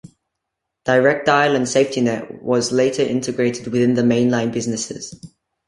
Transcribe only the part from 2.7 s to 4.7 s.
later integrated within the mainline